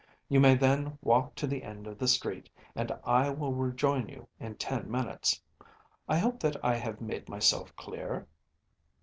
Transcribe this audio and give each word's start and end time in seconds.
You 0.29 0.39
may 0.39 0.55
then 0.55 0.97
walk 1.03 1.35
to 1.35 1.45
the 1.45 1.61
end 1.61 1.85
of 1.85 1.99
the 1.99 2.07
street, 2.07 2.49
and 2.75 2.91
I 3.03 3.29
will 3.29 3.53
rejoin 3.53 4.09
you 4.09 4.27
in 4.39 4.55
ten 4.55 4.89
minutes. 4.89 5.39
I 6.09 6.17
hope 6.17 6.39
that 6.39 6.55
I 6.65 6.73
have 6.77 7.01
made 7.01 7.29
myself 7.29 7.75
clear? 7.75 8.25